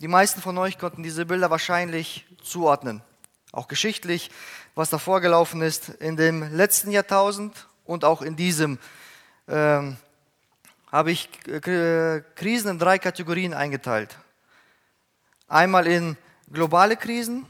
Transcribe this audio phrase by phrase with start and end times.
[0.00, 3.02] Die meisten von euch konnten diese Bilder wahrscheinlich zuordnen,
[3.50, 4.30] auch geschichtlich,
[4.76, 8.78] was da vorgelaufen ist in dem letzten Jahrtausend und auch in diesem.
[9.48, 9.96] Ähm,
[10.92, 11.28] habe ich
[12.36, 14.16] Krisen in drei Kategorien eingeteilt.
[15.48, 16.16] Einmal in
[16.52, 17.46] globale Krisen,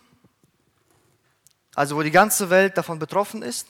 [1.74, 3.66] also wo die ganze Welt davon betroffen ist,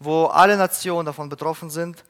[0.00, 2.04] wo alle Nationen davon betroffen sind.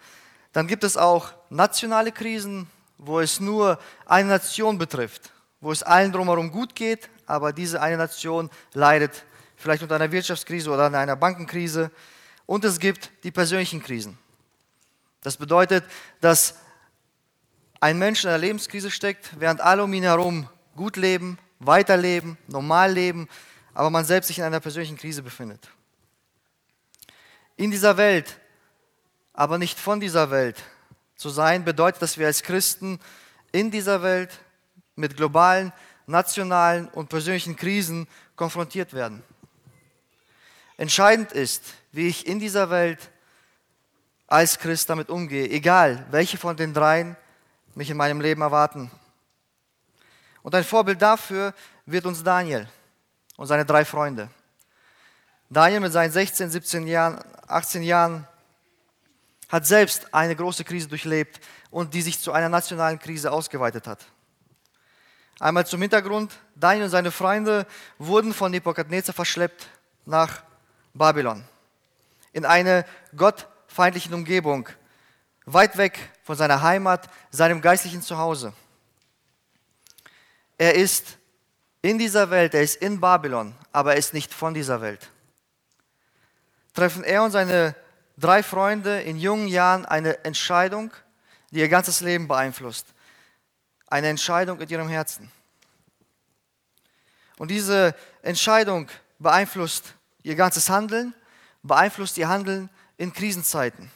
[0.52, 5.33] Dann gibt es auch nationale Krisen, wo es nur eine Nation betrifft,
[5.64, 9.24] wo es allen drumherum gut geht, aber diese eine Nation leidet
[9.56, 11.90] vielleicht unter einer Wirtschaftskrise oder einer Bankenkrise.
[12.44, 14.18] Und es gibt die persönlichen Krisen.
[15.22, 15.82] Das bedeutet,
[16.20, 16.56] dass
[17.80, 22.92] ein Mensch in einer Lebenskrise steckt, während alle um ihn herum gut leben, weiterleben, normal
[22.92, 23.26] leben,
[23.72, 25.70] aber man selbst sich in einer persönlichen Krise befindet.
[27.56, 28.38] In dieser Welt,
[29.32, 30.62] aber nicht von dieser Welt
[31.16, 33.00] zu sein, bedeutet, dass wir als Christen
[33.50, 34.40] in dieser Welt
[34.96, 35.72] mit globalen,
[36.06, 39.22] nationalen und persönlichen Krisen konfrontiert werden.
[40.76, 43.10] Entscheidend ist, wie ich in dieser Welt
[44.26, 47.16] als Christ damit umgehe, egal welche von den dreien
[47.74, 48.90] mich in meinem Leben erwarten.
[50.42, 51.54] Und ein Vorbild dafür
[51.86, 52.68] wird uns Daniel
[53.36, 54.28] und seine drei Freunde.
[55.48, 58.26] Daniel mit seinen 16, 17 Jahren, 18 Jahren
[59.48, 61.40] hat selbst eine große Krise durchlebt
[61.70, 64.04] und die sich zu einer nationalen Krise ausgeweitet hat.
[65.40, 67.66] Einmal zum Hintergrund, Daniel und seine Freunde
[67.98, 69.68] wurden von Nebukadnezar verschleppt
[70.06, 70.42] nach
[70.92, 71.44] Babylon,
[72.32, 72.84] in eine
[73.16, 74.68] gottfeindliche Umgebung,
[75.44, 78.52] weit weg von seiner Heimat, seinem geistlichen Zuhause.
[80.56, 81.18] Er ist
[81.82, 85.10] in dieser Welt, er ist in Babylon, aber er ist nicht von dieser Welt.
[86.74, 87.74] Treffen er und seine
[88.16, 90.92] drei Freunde in jungen Jahren eine Entscheidung,
[91.50, 92.86] die ihr ganzes Leben beeinflusst.
[93.86, 95.30] Eine Entscheidung in ihrem Herzen.
[97.38, 101.14] Und diese Entscheidung beeinflusst ihr ganzes Handeln,
[101.62, 103.90] beeinflusst ihr Handeln in Krisenzeiten.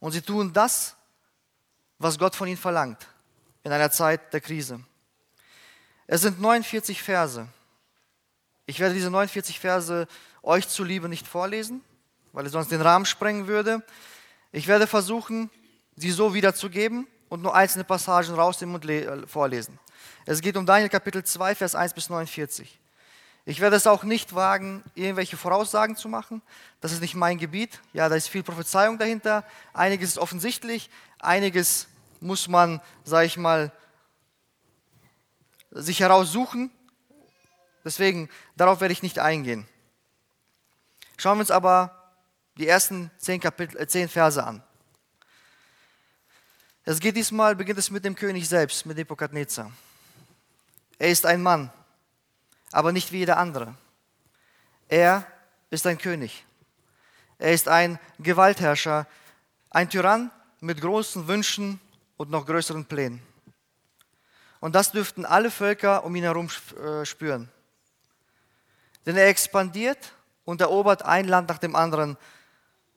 [0.00, 0.96] Und sie tun das,
[1.98, 3.06] was Gott von ihnen verlangt
[3.62, 4.80] in einer Zeit der Krise.
[6.06, 7.48] Es sind 49 Verse.
[8.66, 10.06] Ich werde diese 49 Verse
[10.42, 11.82] euch zuliebe nicht vorlesen,
[12.32, 13.82] weil es sonst den Rahmen sprengen würde.
[14.52, 15.50] Ich werde versuchen,
[15.96, 19.78] sie so wiederzugeben und nur einzelne Passagen rausnehmen und äh, vorlesen.
[20.26, 22.80] Es geht um Daniel Kapitel 2, Vers 1 bis 49.
[23.46, 26.40] Ich werde es auch nicht wagen, irgendwelche Voraussagen zu machen.
[26.80, 27.80] Das ist nicht mein Gebiet.
[27.92, 29.44] Ja, da ist viel Prophezeiung dahinter.
[29.74, 31.88] Einiges ist offensichtlich, einiges
[32.20, 33.70] muss man, sage ich mal,
[35.70, 36.70] sich heraussuchen.
[37.84, 39.68] Deswegen, darauf werde ich nicht eingehen.
[41.18, 42.14] Schauen wir uns aber
[42.56, 44.62] die ersten zehn, Kapitel, äh, zehn Verse an.
[46.86, 49.72] Es geht diesmal, beginnt es mit dem König selbst, mit Nebukadnezar.
[50.98, 51.72] Er ist ein Mann,
[52.72, 53.74] aber nicht wie jeder andere.
[54.88, 55.26] Er
[55.70, 56.44] ist ein König.
[57.38, 59.06] Er ist ein Gewaltherrscher,
[59.70, 60.30] ein Tyrann
[60.60, 61.80] mit großen Wünschen
[62.18, 63.22] und noch größeren Plänen.
[64.60, 67.48] Und das dürften alle Völker um ihn herum äh, spüren.
[69.06, 70.12] Denn er expandiert
[70.44, 72.18] und erobert ein Land nach dem anderen,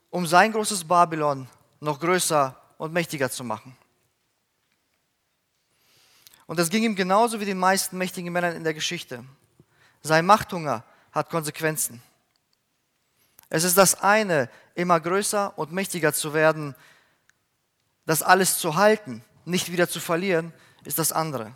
[0.09, 1.47] um sein großes Babylon
[1.79, 3.75] noch größer und mächtiger zu machen.
[6.45, 9.23] Und es ging ihm genauso wie den meisten mächtigen Männern in der Geschichte.
[10.01, 12.01] Sein Machthunger hat Konsequenzen.
[13.49, 16.75] Es ist das eine, immer größer und mächtiger zu werden,
[18.05, 21.55] das alles zu halten, nicht wieder zu verlieren, ist das andere.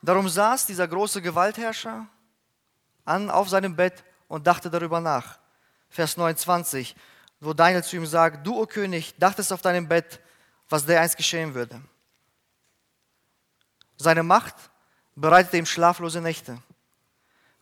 [0.00, 2.06] Darum saß dieser große Gewaltherrscher
[3.04, 5.38] an auf seinem Bett und dachte darüber nach.
[5.90, 6.94] Vers 29,
[7.40, 10.20] wo Daniel zu ihm sagt, du, o König, dachtest auf deinem Bett,
[10.68, 11.80] was dereinst geschehen würde.
[13.96, 14.54] Seine Macht
[15.14, 16.60] bereitete ihm schlaflose Nächte.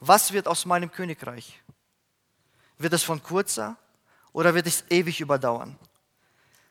[0.00, 1.62] Was wird aus meinem Königreich?
[2.78, 3.76] Wird es von kurzer
[4.32, 5.78] oder wird es ewig überdauern?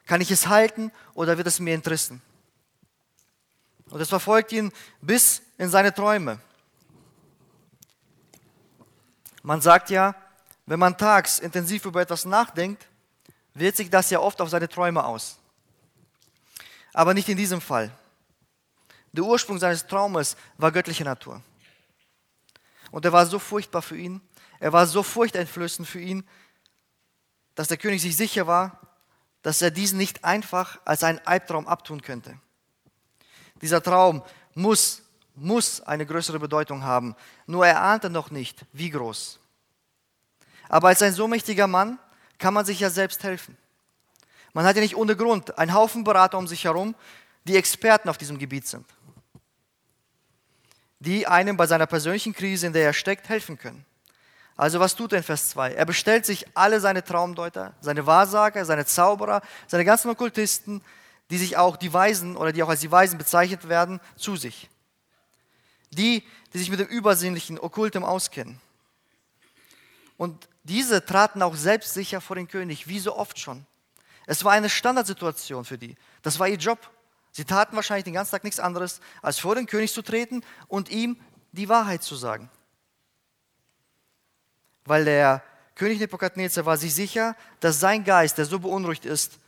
[0.06, 2.22] Kann ich es halten oder wird es mir entrissen?
[3.90, 6.40] Und es verfolgt ihn bis in seine Träume.
[9.42, 10.16] Man sagt ja,
[10.66, 12.88] wenn man tags intensiv über etwas nachdenkt,
[13.56, 15.40] wirkt sich das ja oft auf seine Träume aus.
[16.94, 17.90] Aber nicht in diesem Fall.
[19.12, 21.42] Der Ursprung seines Traumes war göttliche Natur.
[22.92, 24.22] Und er war so furchtbar für ihn,
[24.60, 26.28] er war so furchteinflößend für ihn,
[27.56, 28.80] dass der König sich sicher war,
[29.42, 32.40] dass er diesen nicht einfach als einen Albtraum abtun könnte.
[33.62, 34.24] Dieser Traum
[34.54, 35.02] muss,
[35.36, 37.16] muss eine größere Bedeutung haben.
[37.46, 39.40] Nur er ahnte noch nicht, wie groß.
[40.68, 42.00] Aber als ein so mächtiger Mann
[42.38, 43.58] kann man sich ja selbst helfen.
[44.54, 46.96] Man hat ja nicht ohne Grund einen Haufen Berater um sich herum,
[47.46, 48.86] die Experten auf diesem Gebiet sind.
[51.00, 53.86] die einem bei seiner persönlichen Krise, in der er steckt, helfen können.
[54.56, 55.74] Also was tut er in Vers 2?
[55.74, 60.82] Er bestellt sich alle seine Traumdeuter, seine Wahrsager, seine Zauberer, seine ganzen Okkultisten,
[61.30, 64.70] die sich auch die Weisen oder die auch als die Weisen bezeichnet werden, zu sich.
[65.92, 66.24] Die,
[66.54, 68.60] die sich mit dem Übersinnlichen, Okkultem auskennen.
[70.18, 73.66] Und diese traten auch selbstsicher vor den König, wie so oft schon.
[74.26, 75.96] Es war eine Standardsituation für die.
[76.24, 76.80] Das war ihr Job.
[77.32, 80.90] Sie taten wahrscheinlich den ganzen Tag nichts anderes, als vor den König zu treten und
[80.90, 81.20] ihm
[81.52, 82.50] die Wahrheit zu sagen.
[84.86, 85.44] Weil der
[85.76, 89.40] König Nebukadnezar war sich sicher, dass sein Geist, der so beunruhigt ist,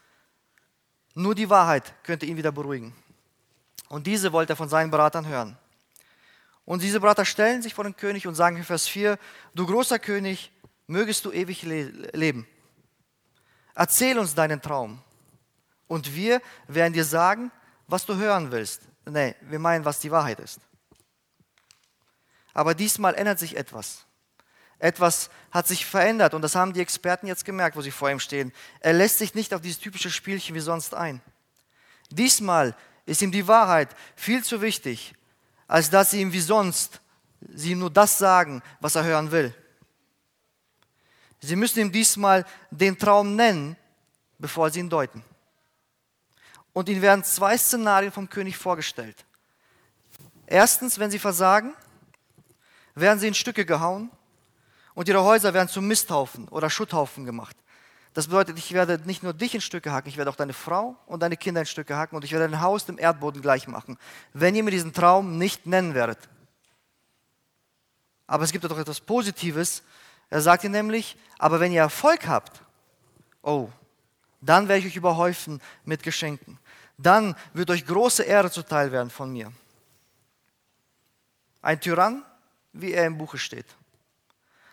[1.15, 2.93] nur die Wahrheit könnte ihn wieder beruhigen.
[3.89, 5.57] Und diese wollte er von seinen Beratern hören.
[6.65, 9.17] Und diese Berater stellen sich vor den König und sagen in Vers 4,
[9.55, 10.51] du großer König,
[10.87, 12.47] mögest du ewig le leben.
[13.75, 15.01] Erzähl uns deinen Traum.
[15.87, 17.51] Und wir werden dir sagen,
[17.87, 18.81] was du hören willst.
[19.05, 20.59] Nee, wir meinen, was die Wahrheit ist.
[22.53, 24.05] Aber diesmal ändert sich etwas.
[24.79, 28.19] Etwas hat sich verändert und das haben die Experten jetzt gemerkt, wo sie vor ihm
[28.19, 28.53] stehen.
[28.79, 31.21] Er lässt sich nicht auf dieses typische Spielchen wie sonst ein.
[32.09, 32.75] Diesmal
[33.05, 35.13] ist ihm die Wahrheit viel zu wichtig,
[35.67, 37.01] als dass sie ihm wie sonst
[37.53, 39.53] sie ihm nur das sagen, was er hören will.
[41.47, 43.75] Sie müssen ihm diesmal den Traum nennen,
[44.37, 45.23] bevor sie ihn deuten
[46.77, 49.25] und ihnen werden zwei Szenarien vom König vorgestellt.
[50.45, 51.73] Erstens, wenn sie versagen,
[52.93, 54.11] werden sie in Stücke gehauen
[54.93, 57.57] und ihre Häuser werden zu Misthaufen oder Schutthaufen gemacht.
[58.13, 60.95] Das bedeutet, ich werde nicht nur dich in Stücke hacken, ich werde auch deine Frau
[61.07, 63.97] und deine Kinder in Stücke hacken und ich werde dein Haus dem Erdboden gleich machen,
[64.33, 66.19] wenn ihr mir diesen Traum nicht nennen werdet.
[68.27, 69.81] Aber es gibt doch etwas Positives.
[70.29, 72.61] Er sagt ihr nämlich, aber wenn ihr Erfolg habt,
[73.41, 73.69] oh,
[74.41, 76.59] dann werde ich euch überhäufen mit Geschenken
[76.97, 79.51] dann wird euch große Ehre zuteil werden von mir.
[81.61, 82.23] Ein Tyrann,
[82.73, 83.67] wie er im Buche steht.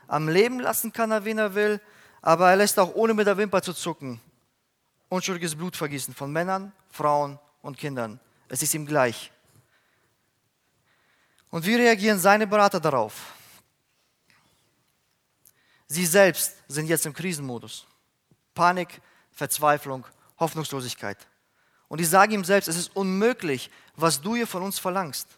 [0.07, 1.81] Am Leben lassen kann er, wen er will,
[2.23, 4.21] aber er lässt auch ohne mit der Wimper zu zucken
[5.11, 8.19] unschuldiges Blut vergießen von Männern, Frauen und Kindern.
[8.49, 9.31] Es ist ihm gleich.
[11.51, 13.33] Und wie reagieren seine Berater darauf?
[15.95, 17.87] Sie selbst sind jetzt im Krisenmodus.
[18.53, 19.01] Panik,
[19.31, 20.05] Verzweiflung,
[20.41, 21.17] Hoffnungslosigkeit.
[21.87, 25.29] Und ich sage ihm selbst, es ist unmöglich, was du hier von uns verlangst.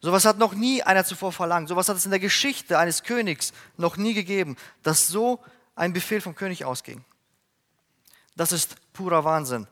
[0.00, 1.68] Sowas hat noch nie einer zuvor verlangt.
[1.68, 5.38] Sowas hat es in der Geschichte eines Königs noch nie gegeben, dass so
[5.76, 7.04] ein Befehl vom König ausging.
[8.34, 9.68] Das ist purer Wahnsinn.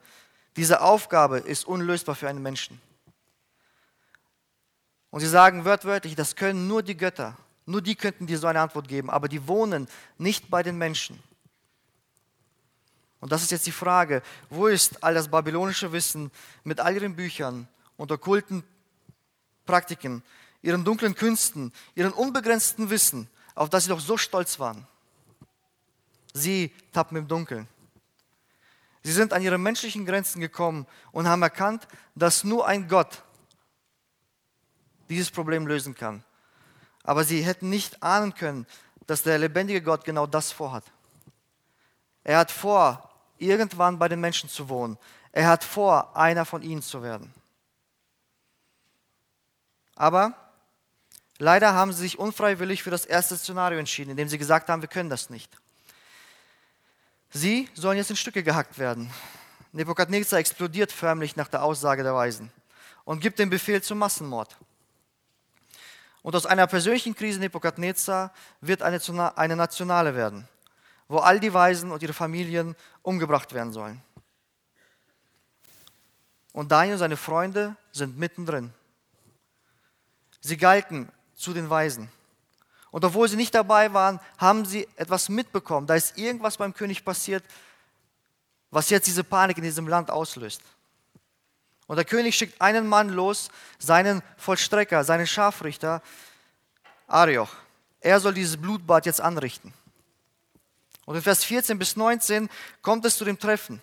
[0.55, 2.81] Diese Aufgabe ist unlösbar für einen Menschen.
[5.11, 7.37] Und sie sagen wörtwörtlich, das können nur die Götter.
[7.67, 11.21] Nur die könnten dir so eine Antwort geben, aber die wohnen nicht bei den Menschen.
[13.21, 16.31] Und das ist jetzt die Frage, wo ist all das babylonische Wissen
[16.63, 17.67] mit all ihren Büchern
[17.97, 18.63] und okkulten
[19.65, 20.23] Praktiken,
[20.63, 24.87] ihren dunklen Künsten, ihren unbegrenzten Wissen, auf das sie doch so stolz waren?
[26.33, 27.67] Sie tappen im Dunkeln.
[29.03, 33.23] Sie sind an ihre menschlichen Grenzen gekommen und haben erkannt, dass nur ein Gott
[35.09, 36.23] dieses Problem lösen kann.
[37.07, 38.67] Aber sie hätten nicht ahnen können,
[39.07, 40.85] dass der lebendige Gott genau das vorhat.
[42.25, 43.09] Er hat vor,
[43.39, 44.99] irgendwann bei den Menschen zu wohnen.
[45.31, 47.33] Er hat vor, einer von ihnen zu werden.
[49.95, 50.35] Aber
[51.39, 54.89] leider haben sie sich unfreiwillig für das erste Szenario entschieden, indem sie gesagt haben, wir
[54.89, 55.57] können das nicht.
[57.31, 59.13] Sie sollen jetzt in Stücke gehackt werden.
[59.73, 62.51] Nebukadnezar explodiert förmlich nach der Aussage der Weisen
[63.05, 64.57] und gibt den Befehl zum Massenmord.
[66.27, 68.99] Und aus einer persönlichen Krise Nebukadnezar wird eine,
[69.39, 70.49] eine nationale werden
[71.09, 74.03] wo all die Weisen und ihre Familien umgebracht werden sollen.
[76.53, 78.73] Und Daniel und seine Freunde sind mittendrin.
[80.41, 82.11] Sie galten zu den Weisen.
[82.91, 85.87] Und obwohl sie nicht dabei waren, haben sie etwas mitbekommen.
[85.87, 87.45] Da ist irgendwas beim König passiert,
[88.71, 90.63] was jetzt diese Panik in diesem Land auslöst.
[91.87, 96.03] Und der König schickt einen Mann los, seinen Vollstrecker, seinen Scharfrichter,
[97.07, 97.55] Arioch.
[98.01, 99.73] Er soll dieses Blutbad jetzt anrichten.
[101.05, 102.49] Und in Vers 14 bis 19
[102.83, 103.81] kommt es zu dem Treffen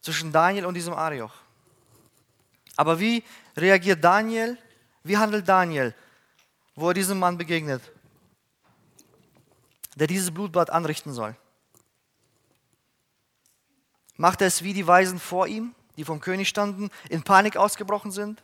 [0.00, 1.32] zwischen Daniel und diesem Arioch.
[2.76, 3.22] Aber wie
[3.56, 4.58] reagiert Daniel?
[5.04, 5.94] Wie handelt Daniel,
[6.74, 7.82] wo er diesem Mann begegnet,
[9.94, 11.36] der dieses Blutbad anrichten soll?
[14.16, 18.10] Macht er es wie die Weisen vor ihm, die vom König standen, in Panik ausgebrochen
[18.10, 18.42] sind?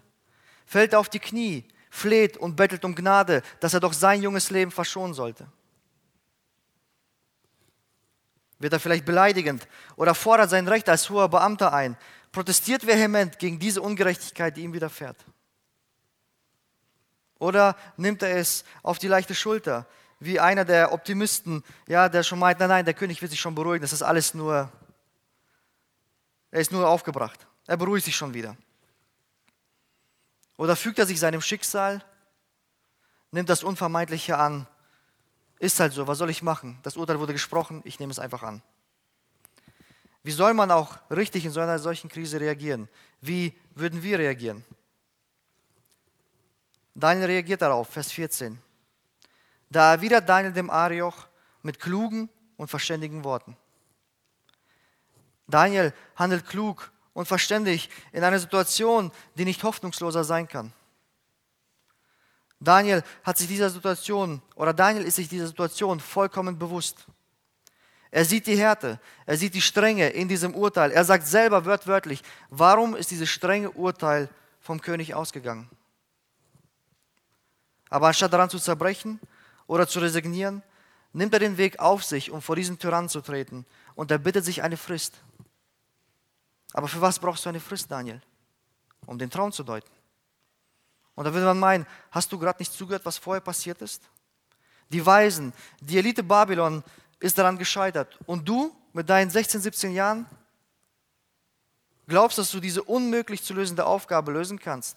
[0.66, 4.70] Fällt auf die Knie, fleht und bettelt um Gnade, dass er doch sein junges Leben
[4.70, 5.46] verschonen sollte?
[8.58, 9.66] Wird er vielleicht beleidigend
[9.96, 11.96] oder fordert sein Recht als hoher Beamter ein,
[12.30, 15.16] protestiert vehement gegen diese Ungerechtigkeit, die ihm widerfährt.
[17.38, 19.86] Oder nimmt er es auf die leichte Schulter,
[20.20, 23.54] wie einer der Optimisten, ja, der schon meint, nein, nein, der König wird sich schon
[23.54, 24.70] beruhigen, das ist alles nur,
[26.50, 27.46] er ist nur aufgebracht.
[27.66, 28.56] Er beruhigt sich schon wieder.
[30.56, 32.04] Oder fügt er sich seinem Schicksal,
[33.30, 34.66] nimmt das Unvermeidliche an.
[35.58, 36.78] Ist halt so, was soll ich machen?
[36.82, 38.62] Das Urteil wurde gesprochen, ich nehme es einfach an.
[40.22, 42.88] Wie soll man auch richtig in so einer solchen Krise reagieren?
[43.20, 44.64] Wie würden wir reagieren?
[46.94, 48.58] Daniel reagiert darauf, Vers 14.
[49.70, 51.28] Da erwidert Daniel dem Arioch
[51.62, 53.56] mit klugen und verständigen Worten.
[55.50, 60.72] Daniel handelt klug und verständig in einer Situation, die nicht hoffnungsloser sein kann.
[62.60, 67.06] Daniel hat sich dieser Situation, oder Daniel ist sich dieser Situation vollkommen bewusst.
[68.10, 70.90] Er sieht die Härte, er sieht die Strenge in diesem Urteil.
[70.90, 74.28] Er sagt selber wörtwörtlich, warum ist dieses strenge Urteil
[74.60, 75.70] vom König ausgegangen?
[77.88, 79.20] Aber anstatt daran zu zerbrechen
[79.66, 80.62] oder zu resignieren,
[81.12, 83.64] nimmt er den Weg auf sich, um vor diesen Tyrann zu treten.
[83.94, 85.14] Und er bittet sich eine Frist.
[86.72, 88.20] Aber für was brauchst du eine Frist, Daniel?
[89.06, 89.90] Um den Traum zu deuten.
[91.14, 94.02] Und da würde man meinen, hast du gerade nicht zugehört, was vorher passiert ist?
[94.90, 96.82] Die Weisen, die Elite Babylon
[97.18, 98.18] ist daran gescheitert.
[98.26, 100.26] Und du mit deinen 16, 17 Jahren
[102.08, 104.96] glaubst, dass du diese unmöglich zu lösende Aufgabe lösen kannst?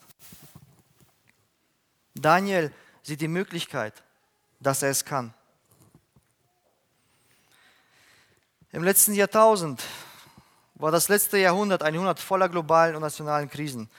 [2.16, 4.04] Daniel sieht die Möglichkeit,
[4.60, 5.34] dass er es kann.
[8.72, 9.84] Im letzten Jahrtausend
[10.76, 13.90] war das letzte Jahrhundert ein Jahrhundert voller globalen und nationalen Krisen.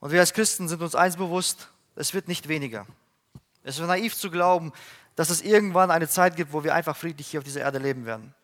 [0.00, 2.86] Und wir als Christen sind uns eins bewusst, es wird nicht weniger.
[3.62, 4.72] Es ist naiv zu glauben,
[5.14, 8.06] dass es irgendwann eine Zeit gibt, wo wir einfach friedlich hier auf dieser Erde leben
[8.06, 8.34] werden.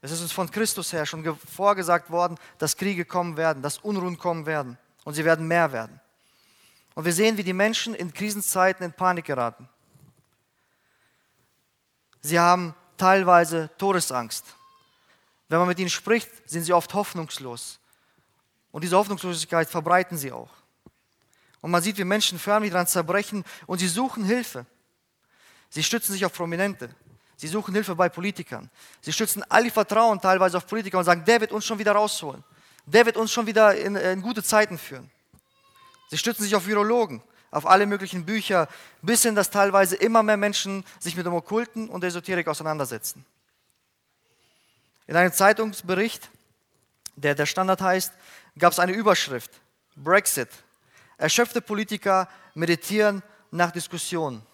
[0.00, 4.18] Es ist uns von Christus her schon vorgesagt worden, dass Kriege kommen werden, dass Unruhen
[4.18, 6.00] kommen werden und sie werden mehr werden.
[6.94, 9.68] Und wir sehen, wie die Menschen in Krisenzeiten in Panik geraten.
[12.20, 14.44] Sie haben teilweise Todesangst.
[15.48, 17.78] Wenn man mit ihnen spricht, sind sie oft hoffnungslos.
[18.70, 20.50] Und diese Hoffnungslosigkeit verbreiten sie auch.
[21.60, 24.66] Und man sieht, wie Menschen förmlich daran zerbrechen und sie suchen Hilfe.
[25.70, 26.94] Sie stützen sich auf Prominente.
[27.36, 28.70] Sie suchen Hilfe bei Politikern.
[29.00, 31.92] Sie stützen all ihr Vertrauen teilweise auf Politiker und sagen, der wird uns schon wieder
[31.92, 32.44] rausholen.
[32.86, 35.10] Der wird uns schon wieder in, in gute Zeiten führen.
[36.10, 38.68] Sie stützen sich auf Virologen, auf alle möglichen Bücher,
[39.02, 43.24] bis hin, dass teilweise immer mehr Menschen sich mit dem Okkulten und der Esoterik auseinandersetzen.
[45.06, 46.30] In einem Zeitungsbericht,
[47.16, 48.12] der der Standard heißt,
[48.58, 49.50] gab es eine Überschrift,
[49.96, 50.48] Brexit.
[51.16, 54.44] Erschöpfte Politiker meditieren nach Diskussionen.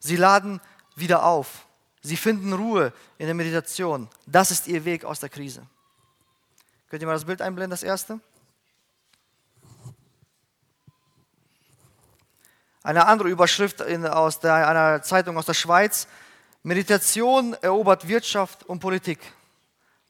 [0.00, 0.60] Sie laden
[0.94, 1.66] wieder auf.
[2.00, 4.08] Sie finden Ruhe in der Meditation.
[4.26, 5.66] Das ist ihr Weg aus der Krise.
[6.88, 8.20] Könnt ihr mal das Bild einblenden, das erste?
[12.82, 16.06] Eine andere Überschrift in, aus der, einer Zeitung aus der Schweiz.
[16.68, 19.20] Meditation erobert Wirtschaft und Politik.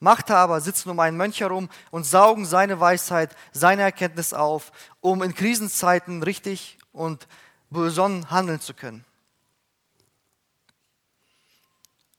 [0.00, 5.37] Machthaber sitzen um einen Mönch herum und saugen seine Weisheit, seine Erkenntnis auf, um in
[5.37, 7.29] Krisenzeiten richtig und
[7.71, 9.05] besonnen handeln zu können.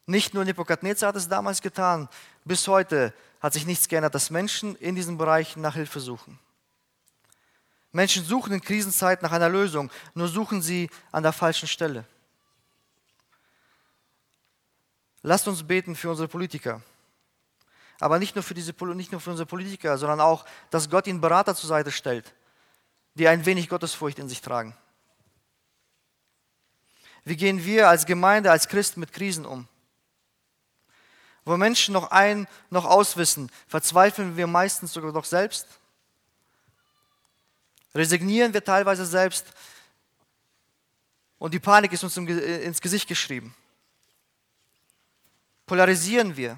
[0.06, 2.08] Nicht nur Nebukadnezar hat es damals getan,
[2.46, 6.40] bis heute hat sich nichts geändert, dass Menschen in diesen Bereichen nach Hilfe suchen.
[7.92, 12.06] Menschen suchen in Krisenzeiten nach einer Lösung, nur suchen sie an der falschen Stelle.
[15.22, 16.82] Lasst uns beten für unsere Politiker.
[18.00, 21.22] Aber nicht nur für, diese, nicht nur für unsere Politiker, sondern auch, dass Gott ihnen
[21.22, 22.34] Berater zur Seite stellt,
[23.16, 24.76] die ein wenig Gottesfurcht in sich tragen.
[27.26, 29.68] Wie gehen wir als Gemeinde, als Christen mit Krisen um?
[31.44, 35.68] Wo Menschen noch ein, noch auswissen, verzweifeln wir meistens sogar noch selbst
[37.94, 39.48] Resignieren wir teilweise selbst
[41.40, 43.56] und die Panik ist uns ins Gesicht geschrieben.
[45.70, 46.58] Polarisieren wir,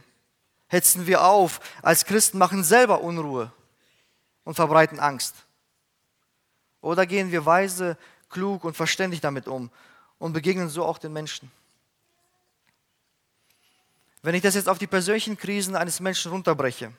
[0.68, 3.51] hetzen wir auf, als Christen machen selber Unruhe
[4.46, 5.36] und verbreiten Angst.
[6.80, 7.98] Oder gehen wir weise,
[8.30, 9.70] klug und verständig damit um
[10.18, 11.51] und begegnen so auch den Menschen.
[14.22, 16.94] Wenn ich das jetzt auf die persönlichen Krisen eines Menschen runterbreche,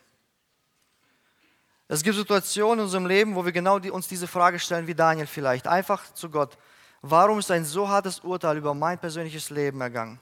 [1.89, 4.95] es gibt Situationen in unserem Leben, wo wir genau die, uns diese Frage stellen, wie
[4.95, 6.59] Daniel vielleicht, einfach zu Gott.
[7.01, 10.21] Warum ist ein so hartes Urteil über mein persönliches Leben ergangen?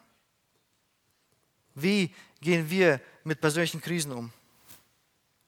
[1.83, 4.33] Wie gehen wir mit persönlichen Krisen um?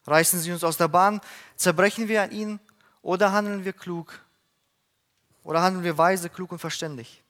[0.07, 1.21] Reißen sie uns aus der Bahn?
[1.57, 2.61] Zerbrechen wir an ihnen?
[3.03, 4.21] Oder handeln wir klug?
[5.45, 7.23] Oder handeln wir weise, klug und verständig?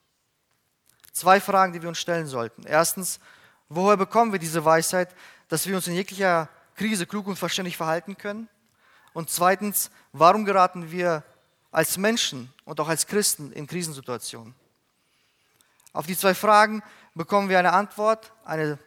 [1.12, 2.64] Zwei Fragen, die wir uns stellen sollten.
[2.64, 3.21] Erstens,
[3.68, 5.14] woher bekommen wir diese Weisheit,
[5.49, 8.49] dass wir uns in jeglicher Krise klug und verständig verhalten können?
[9.12, 11.23] Und zweitens, warum geraten wir
[11.71, 14.54] als Menschen und auch als Christen in Krisensituationen?
[15.92, 16.82] Auf die zwei Fragen
[17.14, 18.78] bekommen wir eine Antwort, eine,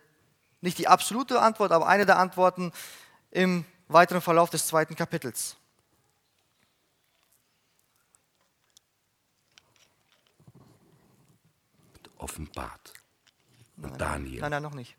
[0.65, 2.73] nicht die absolute Antwort, aber eine der Antworten
[3.31, 5.55] im weiteren Verlauf des zweiten Kapitels.
[12.17, 12.93] Offenbart.
[13.77, 14.41] Und Nein, Daniel.
[14.41, 14.95] Nein, nein, noch nicht.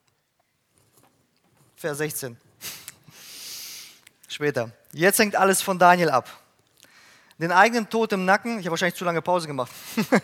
[1.77, 2.37] Vers 16.
[4.29, 4.71] Später.
[4.93, 6.29] Jetzt hängt alles von Daniel ab.
[7.39, 9.71] Den eigenen Tod im Nacken, ich habe wahrscheinlich zu lange Pause gemacht,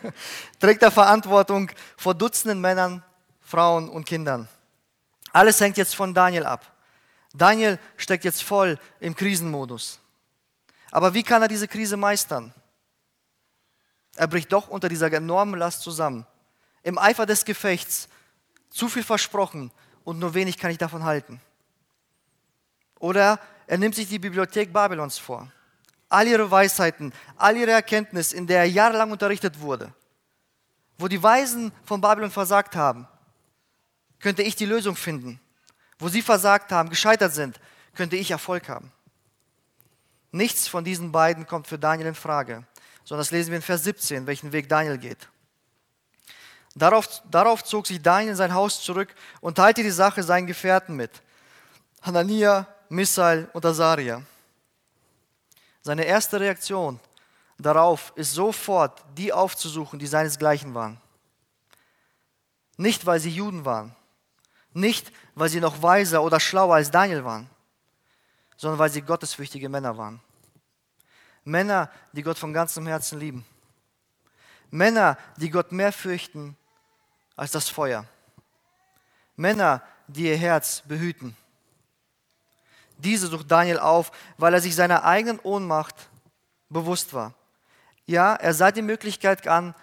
[0.60, 3.02] trägt er Verantwortung vor Dutzenden Männern,
[3.40, 4.48] Frauen und Kindern.
[5.32, 6.72] Alles hängt jetzt von Daniel ab.
[7.34, 9.98] Daniel steckt jetzt voll im Krisenmodus.
[10.90, 12.52] Aber wie kann er diese Krise meistern?
[14.16, 16.26] Er bricht doch unter dieser enormen Last zusammen.
[16.82, 18.08] Im Eifer des Gefechts
[18.68, 19.70] zu viel versprochen
[20.04, 21.40] und nur wenig kann ich davon halten.
[22.98, 25.50] Oder er nimmt sich die Bibliothek Babylons vor.
[26.10, 29.94] All ihre Weisheiten, all ihre Erkenntnis, in der er jahrelang unterrichtet wurde.
[30.98, 33.08] Wo die Weisen von Babylon versagt haben,
[34.22, 35.40] könnte ich die Lösung finden.
[35.98, 37.60] Wo sie versagt haben, gescheitert sind,
[37.94, 38.90] könnte ich Erfolg haben.
[40.30, 42.64] Nichts von diesen beiden kommt für Daniel in Frage,
[43.04, 45.28] sondern das lesen wir in Vers 17, welchen Weg Daniel geht.
[46.74, 50.96] Darauf, darauf zog sich Daniel in sein Haus zurück und teilte die Sache seinen Gefährten
[50.96, 51.10] mit.
[52.00, 54.22] Hanania, Misael und Azaria.
[55.82, 56.98] Seine erste Reaktion
[57.58, 60.98] darauf ist sofort, die aufzusuchen, die seinesgleichen waren.
[62.76, 63.94] Nicht, weil sie Juden waren,
[64.74, 67.48] nicht, weil sie noch weiser oder schlauer als Daniel waren,
[68.56, 70.20] sondern weil sie gottesfürchtige Männer waren.
[71.44, 73.44] Männer, die Gott von ganzem Herzen lieben.
[74.70, 76.56] Männer, die Gott mehr fürchten
[77.36, 78.06] als das Feuer.
[79.36, 81.36] Männer, die ihr Herz behüten.
[82.98, 85.96] Diese sucht Daniel auf, weil er sich seiner eigenen Ohnmacht
[86.68, 87.34] bewusst war.
[88.06, 89.74] Ja, er sah die Möglichkeit an,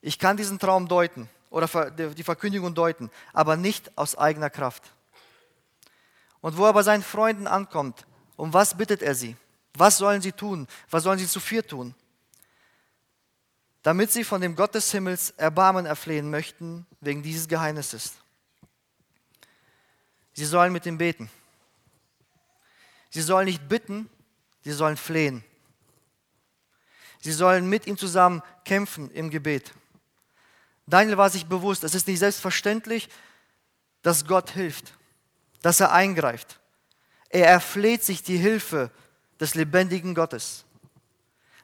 [0.00, 4.92] ich kann diesen Traum deuten oder die Verkündigung deuten, aber nicht aus eigener Kraft.
[6.40, 8.06] Und wo er bei seinen Freunden ankommt,
[8.36, 9.36] um was bittet er sie?
[9.74, 10.66] Was sollen sie tun?
[10.90, 11.94] Was sollen sie zu vier tun?
[13.82, 18.14] Damit sie von dem Gott des Himmels Erbarmen erflehen möchten wegen dieses Geheimnisses.
[20.34, 21.30] Sie sollen mit ihm beten.
[23.10, 24.08] Sie sollen nicht bitten,
[24.62, 25.44] sie sollen flehen.
[27.20, 29.72] Sie sollen mit ihm zusammen kämpfen im Gebet.
[30.88, 33.10] Daniel war sich bewusst, es ist nicht selbstverständlich,
[34.00, 34.94] dass Gott hilft,
[35.60, 36.60] dass er eingreift.
[37.28, 38.90] Er erfleht sich die Hilfe
[39.38, 40.64] des lebendigen Gottes.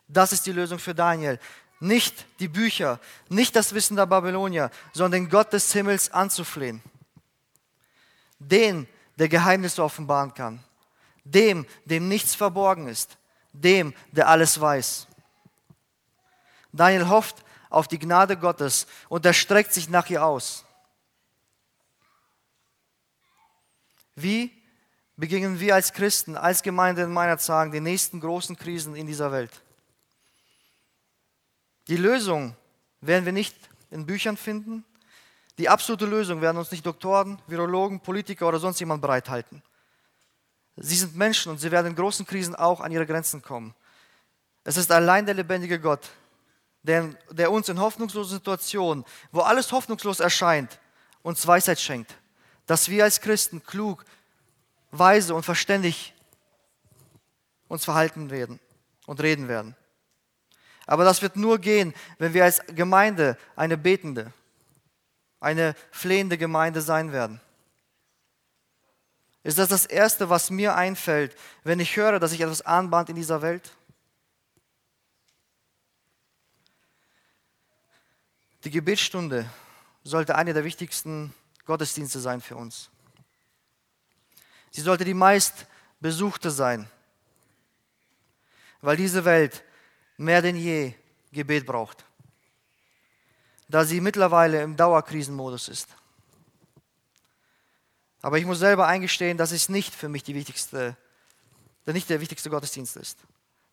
[0.08, 1.40] Das ist die Lösung für Daniel.
[1.80, 6.82] Nicht die Bücher, nicht das Wissen der Babylonier, sondern den Gott des Himmels anzuflehen.
[8.38, 10.62] Den, der Geheimnisse offenbaren kann.
[11.24, 13.16] Dem, dem nichts verborgen ist.
[13.54, 15.06] Dem, der alles weiß.
[16.72, 20.64] Daniel hofft auf die Gnade Gottes und er streckt sich nach ihr aus.
[24.14, 24.52] Wie
[25.16, 29.32] begegnen wir als Christen, als Gemeinde in meiner Zagen den nächsten großen Krisen in dieser
[29.32, 29.50] Welt?
[31.88, 32.56] Die Lösung
[33.00, 33.54] werden wir nicht
[33.90, 34.84] in Büchern finden.
[35.58, 39.62] Die absolute Lösung werden uns nicht Doktoren, Virologen, Politiker oder sonst jemand bereithalten.
[40.76, 43.74] Sie sind Menschen und sie werden in großen Krisen auch an ihre Grenzen kommen.
[44.64, 46.10] Es ist allein der lebendige Gott,
[46.84, 50.78] der, der uns in hoffnungslosen Situationen, wo alles hoffnungslos erscheint,
[51.22, 52.14] uns Weisheit schenkt,
[52.66, 54.04] dass wir als Christen klug,
[54.90, 56.14] weise und verständig
[57.68, 58.60] uns verhalten werden
[59.06, 59.74] und reden werden.
[60.86, 64.32] Aber das wird nur gehen, wenn wir als Gemeinde eine betende,
[65.40, 67.40] eine flehende Gemeinde sein werden.
[69.42, 73.16] Ist das das Erste, was mir einfällt, wenn ich höre, dass sich etwas anbahnt in
[73.16, 73.72] dieser Welt?
[78.64, 79.48] Die Gebetsstunde
[80.04, 81.34] sollte eine der wichtigsten
[81.66, 82.90] Gottesdienste sein für uns.
[84.70, 85.66] Sie sollte die meist
[86.00, 86.88] besuchte sein,
[88.80, 89.62] weil diese Welt
[90.16, 90.94] mehr denn je
[91.32, 92.04] Gebet braucht,
[93.68, 95.88] da sie mittlerweile im Dauerkrisenmodus ist.
[98.22, 100.96] Aber ich muss selber eingestehen, dass es nicht für mich die wichtigste,
[101.84, 103.18] nicht der wichtigste Gottesdienst ist.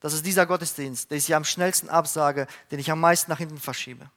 [0.02, 3.58] Das ist dieser Gottesdienst, den ich am schnellsten absage, den ich am meisten nach hinten
[3.58, 4.12] verschiebe.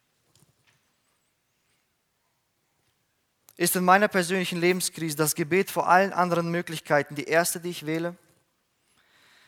[3.57, 7.87] Ist in meiner persönlichen Lebenskrise das Gebet vor allen anderen Möglichkeiten die erste, die ich
[7.87, 8.17] wähle?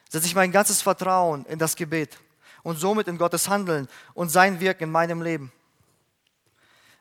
[0.08, 2.18] Setze ich mein ganzes Vertrauen in das Gebet
[2.62, 5.52] und somit in Gottes Handeln und sein Wirken in meinem Leben?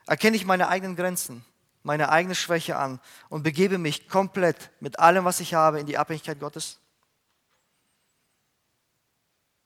[0.08, 1.46] Erkenne ich meine eigenen Grenzen,
[1.84, 6.00] meine eigene Schwäche an und begebe mich komplett mit allem, was ich habe, in die
[6.00, 6.80] Abhängigkeit Gottes?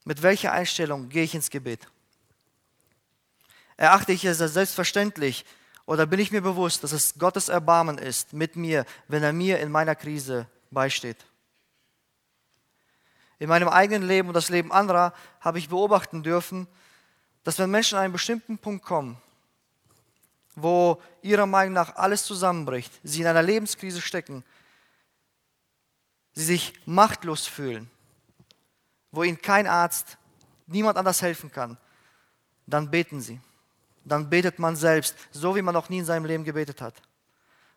[0.04, 1.88] Mit welcher Einstellung gehe ich ins Gebet?
[3.78, 5.46] Erachte ich es als selbstverständlich
[5.90, 9.60] oder bin ich mir bewusst, dass es Gottes Erbarmen ist mit mir, wenn er mir
[9.60, 11.18] in meiner Krise beisteht?
[13.40, 16.68] In meinem eigenen Leben und das Leben anderer habe ich beobachten dürfen,
[17.44, 19.20] dass wenn Menschen an einen bestimmten Punkt kommen,
[20.54, 24.44] wo ihrer Meinung nach alles zusammenbricht, sie in einer Lebenskrise stecken,
[26.34, 27.90] sie sich machtlos fühlen,
[29.10, 30.20] wo ihnen kein Arzt,
[30.68, 31.80] niemand anders helfen kann,
[32.68, 33.42] dann beten sie.
[34.10, 36.96] Dann betet man selbst, so wie man noch nie in seinem Leben gebetet hat.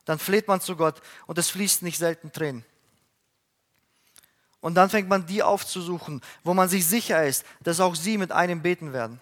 [0.04, 2.64] Dann fleht man zu Gott und es fließt nicht selten Tränen.
[4.60, 8.32] Und dann fängt man die aufzusuchen, wo man sich sicher ist, dass auch sie mit
[8.32, 9.20] einem beten werden.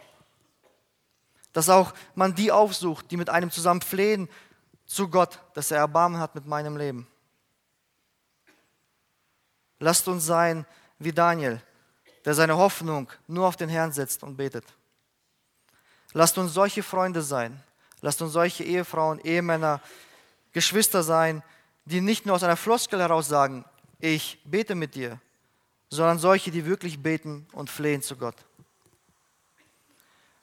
[1.53, 4.29] Dass auch man die aufsucht, die mit einem zusammen flehen
[4.87, 7.07] zu Gott, dass er Erbarmen hat mit meinem Leben.
[9.79, 10.67] Lasst uns sein
[10.99, 11.63] wie Daniel,
[12.25, 14.65] der seine Hoffnung nur auf den Herrn setzt und betet.
[16.13, 17.63] Lasst uns solche Freunde sein.
[18.01, 19.81] Lasst uns solche Ehefrauen, Ehemänner,
[20.53, 21.43] Geschwister sein,
[21.85, 23.65] die nicht nur aus einer Floskel heraus sagen,
[23.99, 25.21] ich bete mit dir,
[25.91, 28.37] sondern solche, die wirklich beten und flehen zu Gott.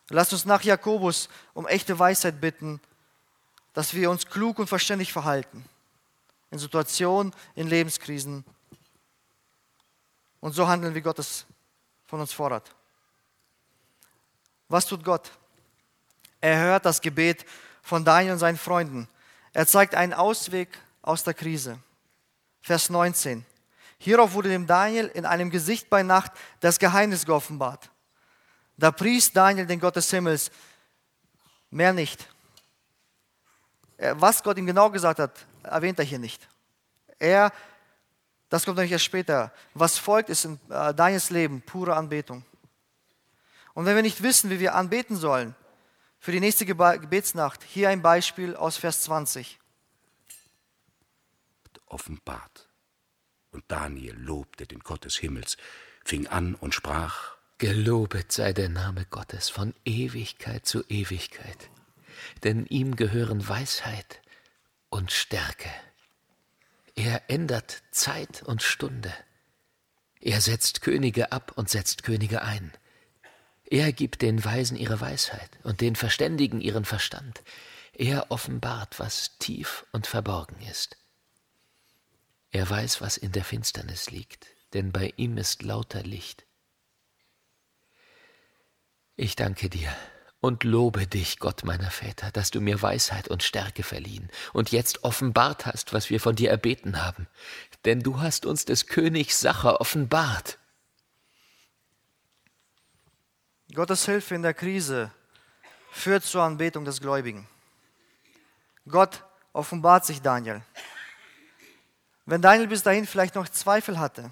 [0.09, 2.79] Lasst uns nach Jakobus um echte Weisheit bitten,
[3.73, 5.65] dass wir uns klug und verständlich verhalten
[6.51, 8.45] in Situationen, in Lebenskrisen
[10.39, 11.45] und so handeln, wie Gott es
[12.05, 12.73] von uns fordert.
[14.69, 15.31] Was tut Gott?
[16.41, 17.45] Er hört das Gebet
[17.81, 19.07] von Daniel und seinen Freunden.
[19.53, 21.79] Er zeigt einen Ausweg aus der Krise.
[22.61, 23.45] Vers 19.
[23.97, 27.89] Hierauf wurde dem Daniel in einem Gesicht bei Nacht das Geheimnis geoffenbart.
[28.77, 30.51] Da pries Daniel den Gott des Himmels,
[31.71, 32.27] mehr nicht.
[33.97, 35.31] Was Gott ihm genau gesagt hat,
[35.63, 36.47] erwähnt er hier nicht.
[37.17, 37.51] Er,
[38.49, 39.51] das kommt nämlich erst später.
[39.73, 42.45] Was folgt, ist in äh, Daniels Leben pure Anbetung.
[43.73, 45.55] Und wenn wir nicht wissen, wie wir anbeten sollen,
[46.27, 49.59] für die nächste Gebetsnacht, hier ein Beispiel aus Vers 20.
[51.85, 52.67] Offenbart.
[53.51, 55.55] Und Daniel lobte den Gott des Himmels,
[56.03, 61.69] fing an und sprach, Gelobet sei der Name Gottes von Ewigkeit zu Ewigkeit,
[62.43, 64.21] denn ihm gehören Weisheit
[64.89, 65.71] und Stärke.
[66.95, 69.13] Er ändert Zeit und Stunde.
[70.19, 72.73] Er setzt Könige ab und setzt Könige ein.
[73.69, 77.43] Er gibt den Weisen ihre Weisheit und den Verständigen ihren Verstand.
[77.91, 80.95] Er offenbart, was tief und verborgen ist.
[82.51, 86.45] Er weiß, was in der Finsternis liegt, denn bei ihm ist lauter Licht.
[89.17, 89.93] Ich danke dir
[90.39, 95.03] und lobe dich, Gott meiner Väter, dass du mir Weisheit und Stärke verliehen und jetzt
[95.03, 97.27] offenbart hast, was wir von dir erbeten haben.
[97.83, 100.57] Denn du hast uns des Königs Sache offenbart.
[103.77, 105.11] Gottes Hilfe in der Krise
[105.91, 107.47] führt zur Anbetung des Gläubigen.
[108.89, 110.63] Gott offenbart sich Daniel.
[112.25, 114.31] Wenn Daniel bis dahin vielleicht noch Zweifel hatte,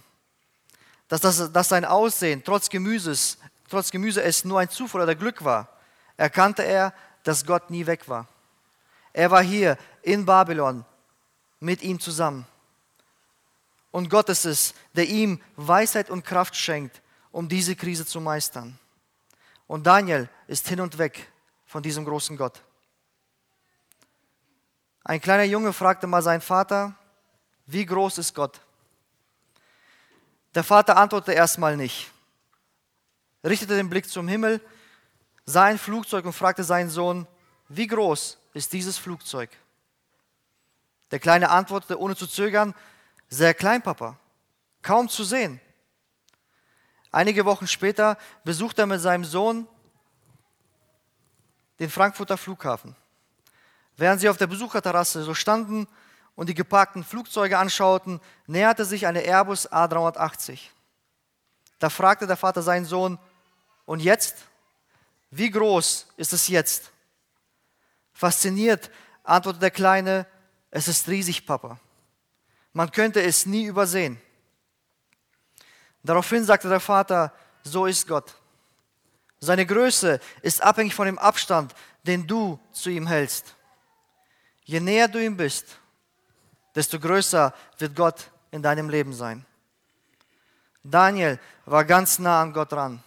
[1.09, 3.37] dass, das, dass sein Aussehen trotz Gemüses
[3.69, 5.69] trotz Gemüse es nur ein Zufall oder Glück war,
[6.17, 8.27] erkannte er, dass Gott nie weg war.
[9.13, 10.85] Er war hier in Babylon
[11.59, 12.47] mit ihm zusammen.
[13.91, 16.99] Und Gott ist es, der ihm Weisheit und Kraft schenkt,
[17.31, 18.79] um diese Krise zu meistern.
[19.67, 21.31] Und Daniel ist hin und weg
[21.65, 22.61] von diesem großen Gott.
[25.03, 26.95] Ein kleiner Junge fragte mal seinen Vater,
[27.65, 28.61] wie groß ist Gott?
[30.53, 32.11] Der Vater antwortete erstmal nicht
[33.45, 34.59] richtete den Blick zum Himmel,
[35.45, 37.27] sah ein Flugzeug und fragte seinen Sohn,
[37.69, 39.49] wie groß ist dieses Flugzeug?
[41.11, 42.73] Der Kleine antwortete ohne zu zögern,
[43.29, 44.17] sehr klein, Papa,
[44.81, 45.61] kaum zu sehen.
[47.15, 49.69] Einige Wochen später besuchte er mit seinem Sohn
[51.79, 52.93] den Frankfurter Flughafen.
[53.95, 55.87] Während sie auf der Besucherterrasse so standen
[56.35, 60.59] und die geparkten Flugzeuge anschauten, näherte sich eine Airbus A380.
[61.79, 63.17] Da fragte der Vater seinen Sohn,
[63.85, 64.35] und jetzt?
[65.31, 66.91] Wie groß ist es jetzt?
[68.11, 68.91] Fasziniert
[69.23, 70.27] antwortet der Kleine,
[70.69, 71.79] es ist riesig, Papa.
[72.73, 74.19] Man könnte es nie übersehen.
[76.05, 78.35] Daraufhin sagte der Vater, so ist Gott.
[79.39, 83.55] Seine Größe ist abhängig von dem Abstand, den du zu ihm hältst.
[84.63, 85.77] Je näher du ihm bist,
[86.75, 89.45] desto größer wird Gott in deinem Leben sein.
[90.83, 93.03] Daniel war ganz nah an Gott dran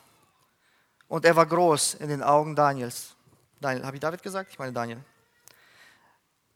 [1.07, 3.15] und er war groß in den Augen Daniels.
[3.61, 4.51] Daniel, habe ich David gesagt?
[4.51, 5.05] Ich meine Daniel.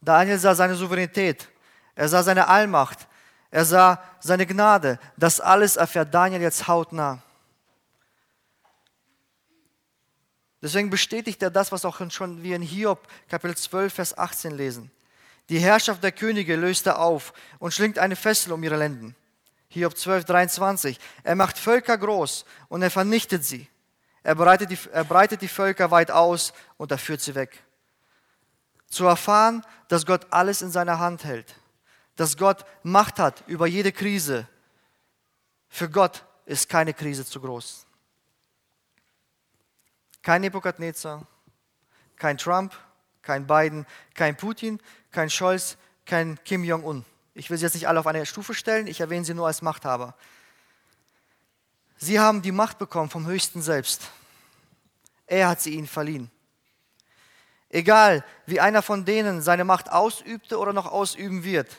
[0.01, 1.47] Daniel sah seine Souveränität,
[1.95, 3.07] er sah seine Allmacht,
[3.53, 4.97] er sah seine Gnade.
[5.15, 7.21] Das alles erfährt Daniel jetzt hautnah.
[10.59, 14.89] Deswegen bestätigt er das, was auch schon wir in Hiob Kapitel 12, Vers 18 lesen.
[15.49, 19.15] Die Herrschaft der Könige löst er auf und schlingt eine Fessel um ihre Lenden.
[19.67, 20.99] Hiob 12, 23.
[21.21, 23.67] Er macht Völker groß und er vernichtet sie.
[24.23, 27.61] Er breitet, die, er breitet die Völker weit aus und er führt sie weg.
[28.87, 31.53] Zu erfahren, dass Gott alles in seiner Hand hält,
[32.15, 34.47] dass Gott Macht hat über jede Krise.
[35.69, 37.85] Für Gott ist keine Krise zu groß.
[40.21, 41.25] Kein Nebukadnezar,
[42.15, 42.73] kein Trump,
[43.21, 44.79] kein Biden, kein Putin,
[45.11, 47.05] kein Scholz, kein Kim Jong-un.
[47.33, 49.61] Ich will sie jetzt nicht alle auf eine Stufe stellen, ich erwähne sie nur als
[49.61, 50.15] Machthaber.
[51.97, 54.09] Sie haben die Macht bekommen vom Höchsten selbst.
[55.25, 56.29] Er hat sie ihnen verliehen.
[57.69, 61.75] Egal, wie einer von denen seine Macht ausübte oder noch ausüben wird,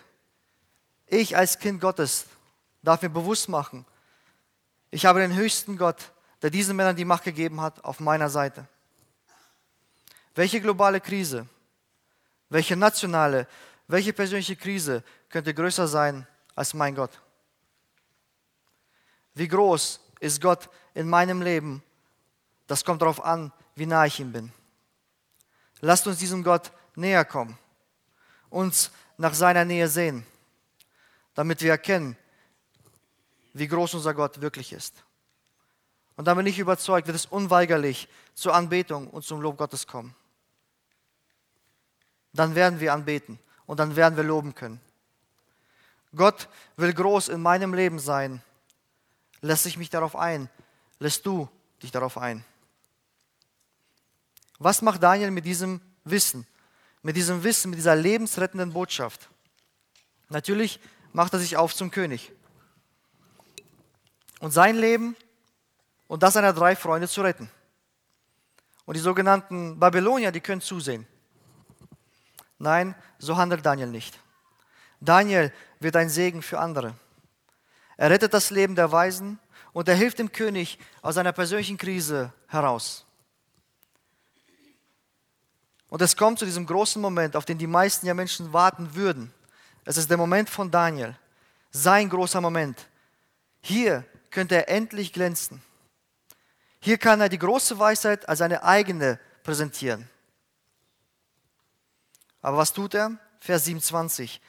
[1.07, 2.27] ich als Kind Gottes
[2.83, 3.85] darf mir bewusst machen,
[4.91, 6.13] ich habe den höchsten Gott,
[6.43, 8.69] der diesen Männern die Macht gegeben hat, auf meiner Seite.
[10.35, 11.49] Welche globale Krise,
[12.49, 13.49] welche nationale,
[13.89, 17.11] welche persönliche Krise könnte größer sein als mein Gott?
[19.35, 21.83] Wie groß ist Gott in meinem Leben?
[22.67, 24.53] Das kommt darauf an, wie nah ich ihm bin.
[25.81, 27.59] Lasst uns diesem Gott näher kommen,
[28.49, 30.25] uns nach seiner Nähe sehen,
[31.35, 32.17] damit wir erkennen,
[33.53, 34.95] wie groß unser Gott wirklich ist.
[36.17, 40.15] Und dann bin ich überzeugt, wird es unweigerlich zur Anbetung und zum Lob Gottes kommen.
[42.33, 44.81] Dann werden wir anbeten und dann werden wir loben können.
[46.15, 48.43] Gott will groß in meinem Leben sein.
[49.41, 50.49] Lässt sich mich darauf ein?
[50.99, 51.49] Lässt du
[51.83, 52.45] dich darauf ein?
[54.59, 56.47] Was macht Daniel mit diesem Wissen?
[57.03, 59.29] Mit diesem Wissen, mit dieser lebensrettenden Botschaft?
[60.29, 60.81] Natürlich
[61.15, 62.33] macht er sich auf zum König.
[64.41, 65.17] Und sein Leben
[66.09, 67.49] und das seiner drei Freunde zu retten.
[68.85, 71.07] Und die sogenannten Babylonier, die können zusehen.
[72.59, 74.19] Nein, so handelt Daniel nicht.
[75.01, 76.95] Daniel wird ein Segen für andere.
[77.97, 79.39] Er rettet das Leben der Weisen
[79.73, 83.07] und er hilft dem König aus seiner persönlichen Krise heraus.
[85.89, 89.33] Und es kommt zu diesem großen Moment, auf den die meisten ja Menschen warten würden.
[89.85, 91.17] Es ist der Moment von Daniel,
[91.71, 92.89] sein großer Moment.
[93.61, 95.63] Hier könnte er endlich glänzen.
[96.81, 100.09] Hier kann er die große Weisheit als seine eigene präsentieren.
[102.43, 103.19] Aber was tut er?
[103.41, 104.41] Vers 27.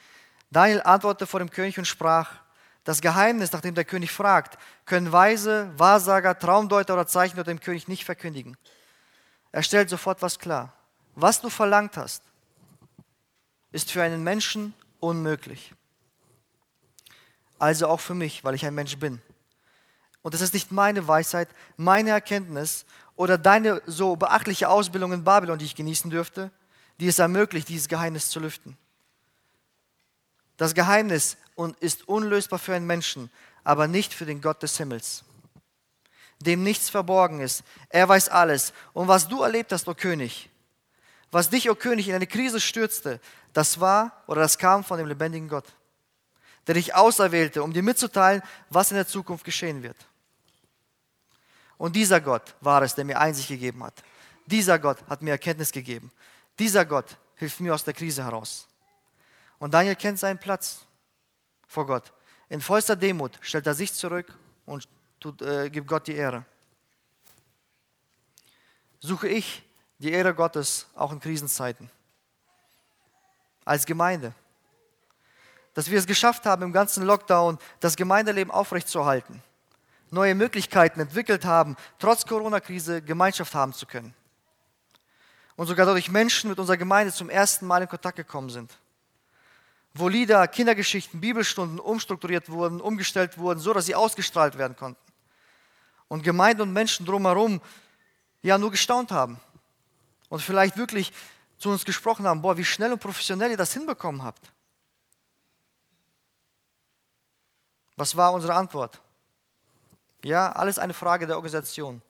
[0.50, 2.40] Daniel antwortete vor dem König und sprach,
[2.84, 8.04] das Geheimnis, nachdem der König fragt, können Weise, Wahrsager, Traumdeuter oder Zeichner dem König nicht
[8.04, 8.56] verkündigen.
[9.50, 10.72] Er stellt sofort was klar.
[11.14, 12.22] Was du verlangt hast,
[13.72, 15.72] ist für einen Menschen unmöglich.
[17.58, 19.20] Also auch für mich, weil ich ein Mensch bin.
[20.22, 25.58] Und es ist nicht meine Weisheit, meine Erkenntnis oder deine so beachtliche Ausbildung in Babylon,
[25.58, 26.50] die ich genießen dürfte,
[26.98, 28.76] die es ermöglicht, dieses Geheimnis zu lüften.
[30.56, 31.36] Das Geheimnis
[31.80, 33.30] ist unlösbar für einen Menschen,
[33.64, 35.24] aber nicht für den Gott des Himmels,
[36.40, 37.62] dem nichts verborgen ist.
[37.88, 38.72] Er weiß alles.
[38.92, 40.50] Und was du erlebt hast, o König,
[41.36, 43.20] was dich, o König, in eine Krise stürzte,
[43.52, 45.66] das war oder das kam von dem lebendigen Gott,
[46.66, 49.98] der dich auserwählte, um dir mitzuteilen, was in der Zukunft geschehen wird.
[51.76, 54.02] Und dieser Gott war es, der mir Einsicht gegeben hat.
[54.46, 56.10] Dieser Gott hat mir Erkenntnis gegeben.
[56.58, 58.66] Dieser Gott hilft mir aus der Krise heraus.
[59.58, 60.86] Und Daniel kennt seinen Platz
[61.68, 62.14] vor Gott.
[62.48, 64.32] In vollster Demut stellt er sich zurück
[64.64, 64.88] und
[65.20, 66.46] tut, äh, gibt Gott die Ehre.
[69.00, 69.65] Suche ich
[69.98, 71.90] die Ehre Gottes auch in Krisenzeiten.
[73.64, 74.32] Als Gemeinde.
[75.74, 79.42] Dass wir es geschafft haben, im ganzen Lockdown das Gemeindeleben aufrechtzuerhalten.
[80.10, 84.14] Neue Möglichkeiten entwickelt haben, trotz Corona-Krise Gemeinschaft haben zu können
[85.56, 88.78] und sogar dadurch Menschen mit unserer Gemeinde zum ersten Mal in Kontakt gekommen sind.
[89.94, 95.00] Wo Lieder, Kindergeschichten, Bibelstunden umstrukturiert wurden, umgestellt wurden, so dass sie ausgestrahlt werden konnten.
[96.08, 97.62] Und Gemeinde und Menschen drumherum
[98.42, 99.40] ja nur gestaunt haben
[100.28, 101.12] und vielleicht wirklich
[101.58, 104.52] zu uns gesprochen haben, boah, wie schnell und professionell ihr das hinbekommen habt.
[107.96, 109.00] Was war unsere Antwort?
[110.22, 112.02] Ja, alles eine Frage der Organisation.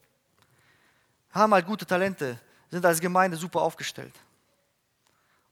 [1.31, 4.15] Haben halt gute Talente, sind als Gemeinde super aufgestellt.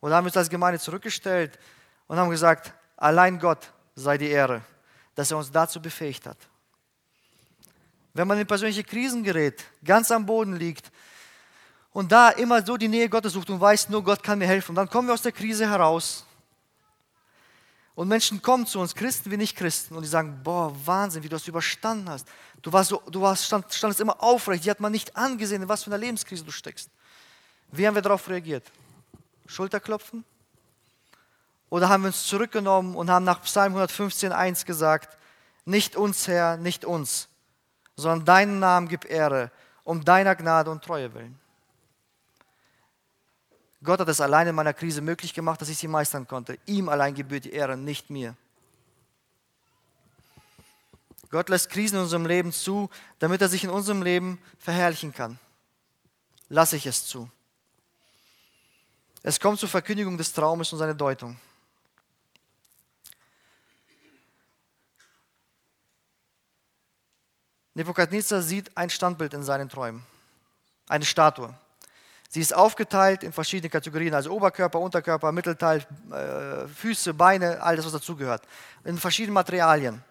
[0.01, 1.59] Und haben uns als Gemeinde zurückgestellt
[2.07, 4.63] und haben gesagt, allein Gott sei die Ehre,
[5.15, 6.39] dass er uns dazu befähigt hat.
[8.13, 10.91] Wenn man in persönliche Krisen gerät, ganz am Boden liegt
[11.95, 14.75] und da immer so die Nähe Gottes sucht und weiß, nur Gott kann mir helfen,
[14.75, 16.27] dann kommen wir aus der Krise heraus.
[17.95, 21.29] Und Menschen kommen zu uns, Christen wie nicht Christen, und die sagen, boah, Wahnsinn, wie
[21.29, 22.27] du das überstanden hast.
[22.63, 25.69] Du, warst so, du warst, stand, standest immer aufrecht, die hat man nicht angesehen, in
[25.69, 26.91] was für einer Lebenskrise du steckst.
[27.71, 28.65] Wie haben wir darauf reagiert?
[29.47, 30.25] Schulterklopfen?
[31.71, 35.17] Oder haben wir uns zurückgenommen und haben nach Psalm 115.1 gesagt,
[35.65, 37.29] nicht uns, Herr, nicht uns,
[37.95, 39.53] sondern deinen Namen gib Ehre,
[39.85, 41.39] um deiner Gnade und Treue willen.
[43.85, 46.59] Gott hat es allein in meiner Krise möglich gemacht, dass ich sie meistern konnte.
[46.65, 48.35] Ihm allein gebührt die Ehre, nicht mir.
[51.31, 55.39] Gott lässt Krisen in unserem Leben zu, damit er sich in unserem Leben verherrlichen kann.
[56.49, 57.31] Lasse ich es zu.
[59.23, 61.39] Es kommt zur Verkündigung des Traumes und seiner Deutung.
[67.75, 70.07] Nebukadnezar sieht ein Standbild in seinen Träumen,
[70.89, 71.55] eine Statue.
[72.35, 77.93] Sie ist aufgeteilt in verschiedene Kategorien, also Oberkörper, Unterkörper, Mittelteil, äh, Füße, Beine, alles, was
[77.93, 78.43] dazugehört,
[78.83, 80.03] in verschiedenen Materialien.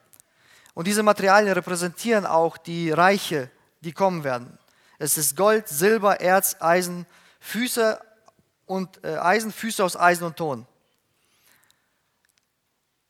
[0.73, 4.57] Und diese Materialien repräsentieren auch die Reiche, die kommen werden.
[4.99, 7.05] Es ist Gold, Silber, Erz, Eisen,
[7.41, 7.99] Füße
[8.67, 10.65] und äh, Eisen, Füße aus Eisen und Ton,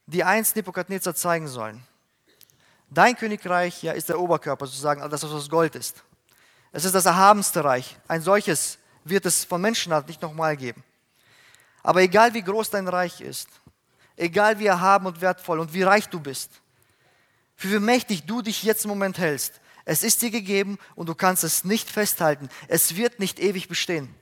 [0.08, 1.86] die einst Nebukadnezar zeigen sollen.
[2.90, 6.04] Dein Königreich ja, ist der Oberkörper sozusagen, das, was aus Gold ist.
[6.72, 8.00] Es ist das erhabenste Reich.
[8.08, 10.84] Ein solches wird es von Menschenhand nicht nochmal geben.
[11.82, 13.50] Aber egal wie groß dein Reich ist,
[14.16, 16.62] egal wie erhaben und wertvoll und wie reich du bist,
[17.56, 21.16] für wie mächtig du dich jetzt im Moment hältst, es ist dir gegeben und du
[21.16, 22.50] kannst es nicht festhalten.
[22.68, 24.14] Es wird nicht ewig bestehen.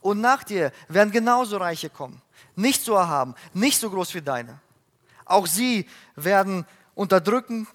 [0.00, 2.20] Und nach dir werden genauso Reiche kommen.
[2.56, 4.60] Nicht so erhaben, nicht so groß wie deine.
[5.24, 7.66] Auch sie werden unterdrücken,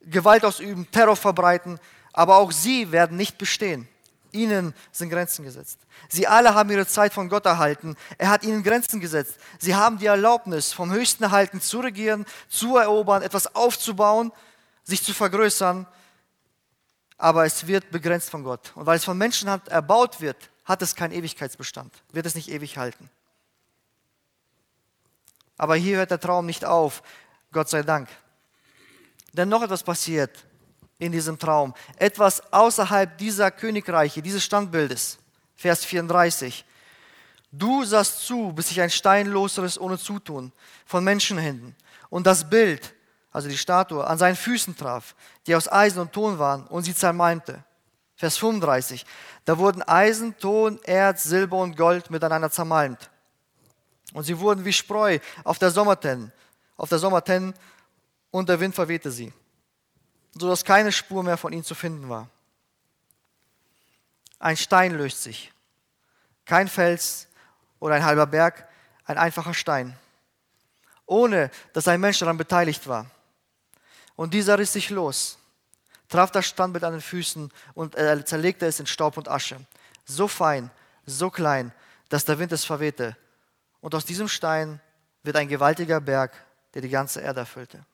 [0.00, 1.78] Gewalt ausüben, Terror verbreiten,
[2.12, 3.88] aber auch sie werden nicht bestehen.
[4.32, 5.78] Ihnen sind Grenzen gesetzt.
[6.08, 7.96] Sie alle haben ihre Zeit von Gott erhalten.
[8.18, 9.36] Er hat ihnen Grenzen gesetzt.
[9.58, 14.32] Sie haben die Erlaubnis, vom Höchsten erhalten, zu regieren, zu erobern, etwas aufzubauen,
[14.84, 15.86] sich zu vergrößern.
[17.18, 18.72] Aber es wird begrenzt von Gott.
[18.74, 22.78] Und weil es von Menschenhand erbaut wird, hat es keinen Ewigkeitsbestand, wird es nicht ewig
[22.78, 23.10] halten.
[25.58, 27.02] Aber hier hört der Traum nicht auf,
[27.52, 28.08] Gott sei Dank.
[29.32, 30.44] Denn noch etwas passiert
[31.02, 31.74] in diesem Traum.
[31.96, 35.18] Etwas außerhalb dieser Königreiche, dieses Standbildes.
[35.56, 36.64] Vers 34.
[37.50, 40.52] Du sahst zu, bis sich ein Stein losriss ohne Zutun
[40.86, 41.74] von Menschenhänden
[42.08, 42.94] und das Bild,
[43.32, 46.94] also die Statue, an seinen Füßen traf, die aus Eisen und Ton waren und sie
[46.94, 47.64] zermalmte.
[48.14, 49.04] Vers 35.
[49.44, 53.10] Da wurden Eisen, Ton, Erz, Silber und Gold miteinander zermalmt.
[54.14, 56.32] Und sie wurden wie Spreu auf der Sommertennen,
[56.76, 57.54] auf der Sommertennen
[58.30, 59.32] und der Wind verwehte sie
[60.34, 62.28] sodass keine Spur mehr von ihnen zu finden war.
[64.38, 65.52] Ein Stein löst sich.
[66.44, 67.28] Kein Fels
[67.78, 68.68] oder ein halber Berg,
[69.04, 69.96] ein einfacher Stein.
[71.06, 73.06] Ohne dass ein Mensch daran beteiligt war.
[74.16, 75.38] Und dieser riss sich los,
[76.08, 79.60] traf das Standbild an den Füßen und er zerlegte es in Staub und Asche.
[80.04, 80.70] So fein,
[81.06, 81.72] so klein,
[82.08, 83.16] dass der Wind es verwehte.
[83.80, 84.80] Und aus diesem Stein
[85.22, 86.32] wird ein gewaltiger Berg,
[86.74, 87.84] der die ganze Erde erfüllte.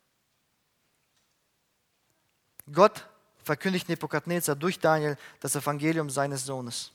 [2.73, 3.07] Gott
[3.43, 6.93] verkündigt Nebukadnezar durch Daniel das Evangelium seines Sohnes.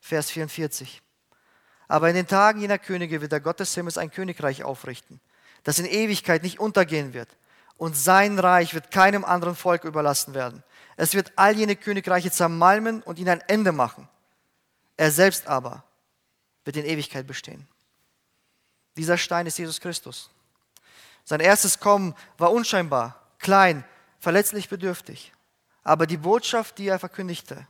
[0.00, 1.00] Vers 44.
[1.88, 5.20] Aber in den Tagen jener Könige wird der Gott des Himmels ein Königreich aufrichten,
[5.62, 7.28] das in Ewigkeit nicht untergehen wird.
[7.76, 10.62] Und sein Reich wird keinem anderen Volk überlassen werden.
[10.96, 14.08] Es wird all jene Königreiche zermalmen und ihnen ein Ende machen.
[14.96, 15.82] Er selbst aber
[16.64, 17.66] wird in Ewigkeit bestehen.
[18.96, 20.30] Dieser Stein ist Jesus Christus.
[21.24, 23.84] Sein erstes Kommen war unscheinbar, klein,
[24.24, 25.32] verletzlich bedürftig.
[25.84, 27.68] Aber die Botschaft, die er verkündigte,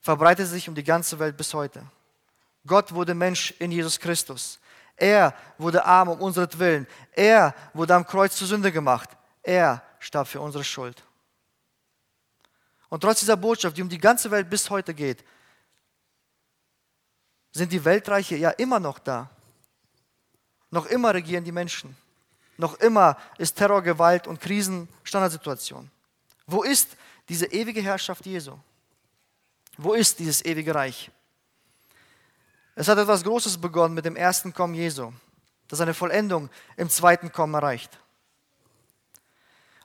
[0.00, 1.82] verbreitete sich um die ganze Welt bis heute.
[2.66, 4.60] Gott wurde Mensch in Jesus Christus.
[4.96, 6.86] Er wurde arm um Willen.
[7.12, 9.08] Er wurde am Kreuz zur Sünde gemacht.
[9.42, 11.02] Er starb für unsere Schuld.
[12.90, 15.24] Und trotz dieser Botschaft, die um die ganze Welt bis heute geht,
[17.52, 19.30] sind die Weltreiche ja immer noch da.
[20.70, 21.96] Noch immer regieren die Menschen.
[22.56, 25.90] Noch immer ist Terror, Gewalt und Krisen Standardsituation.
[26.46, 26.96] Wo ist
[27.28, 28.58] diese ewige Herrschaft Jesu?
[29.76, 31.10] Wo ist dieses ewige Reich?
[32.74, 35.12] Es hat etwas Großes begonnen mit dem ersten Kommen Jesu,
[35.68, 37.98] das eine Vollendung im zweiten Kommen erreicht.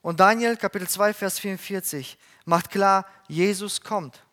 [0.02, 4.24] Und Daniel Kapitel 2, Vers 44 macht klar, Jesus kommt.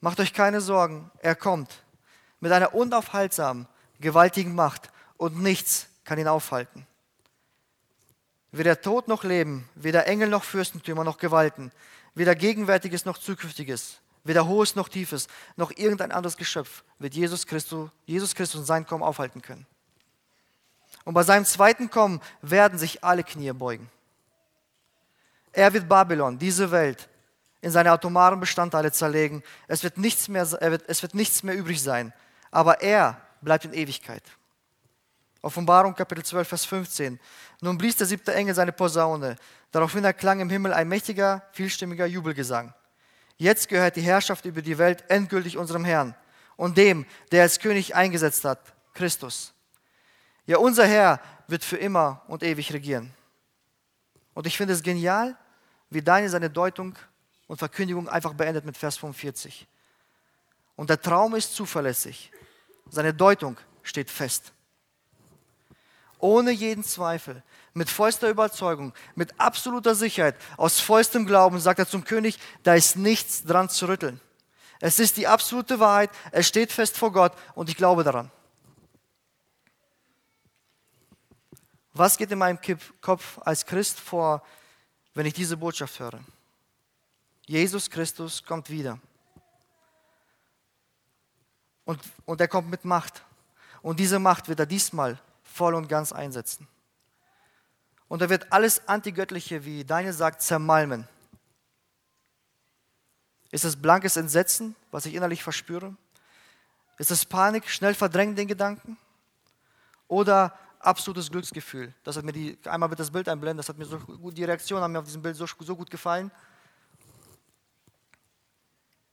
[0.00, 1.82] Macht euch keine Sorgen, er kommt
[2.40, 3.68] mit einer unaufhaltsamen,
[4.00, 6.86] gewaltigen Macht und nichts kann ihn aufhalten.
[8.50, 11.72] Weder Tod noch Leben, weder Engel noch Fürstentümer noch Gewalten,
[12.14, 15.26] weder Gegenwärtiges noch Zukünftiges, weder Hohes noch Tiefes,
[15.56, 19.66] noch irgendein anderes Geschöpf wird Jesus Christus, Jesus Christus und sein Kommen aufhalten können.
[21.04, 23.90] Und bei seinem zweiten Kommen werden sich alle Knie beugen.
[25.52, 27.08] Er wird Babylon, diese Welt,
[27.60, 29.42] in seine atomaren Bestandteile zerlegen.
[29.68, 32.12] Es wird nichts mehr, es wird nichts mehr übrig sein.
[32.50, 34.22] Aber er bleibt in Ewigkeit.
[35.42, 37.18] Offenbarung Kapitel 12, Vers 15.
[37.60, 39.36] Nun blies der siebte Engel seine Posaune.
[39.72, 42.72] Daraufhin erklang im Himmel ein mächtiger, vielstimmiger Jubelgesang.
[43.36, 46.14] Jetzt gehört die Herrschaft über die Welt endgültig unserem Herrn
[46.56, 48.60] und dem, der als König eingesetzt hat,
[48.94, 49.52] Christus.
[50.46, 53.12] Ja, unser Herr wird für immer und ewig regieren.
[54.34, 55.36] Und ich finde es genial,
[55.90, 56.96] wie Daniel seine Deutung
[57.48, 59.66] und Verkündigung einfach beendet mit Vers 45.
[60.76, 62.30] Und der Traum ist zuverlässig.
[62.90, 64.52] Seine Deutung steht fest.
[66.22, 67.42] Ohne jeden Zweifel,
[67.74, 72.94] mit vollster Überzeugung, mit absoluter Sicherheit, aus vollstem Glauben sagt er zum König, da ist
[72.94, 74.20] nichts dran zu rütteln.
[74.78, 78.30] Es ist die absolute Wahrheit, es steht fest vor Gott und ich glaube daran.
[81.92, 82.60] Was geht in meinem
[83.00, 84.44] Kopf als Christ vor,
[85.14, 86.20] wenn ich diese Botschaft höre?
[87.46, 89.00] Jesus Christus kommt wieder.
[91.84, 93.24] Und, und er kommt mit Macht.
[93.82, 95.18] Und diese Macht wird er diesmal
[95.52, 96.66] voll und ganz einsetzen.
[98.08, 101.06] Und er wird alles Antigöttliche, wie Daniel sagt, zermalmen.
[103.50, 105.94] Ist es blankes Entsetzen, was ich innerlich verspüre?
[106.98, 108.96] Ist es Panik, schnell verdrängen den Gedanken?
[110.08, 111.94] Oder absolutes Glücksgefühl?
[112.04, 114.44] Das hat mir die, einmal wird das Bild einblenden, das hat mir so gut, die
[114.44, 116.30] Reaktion hat mir auf diesem Bild so, so gut gefallen.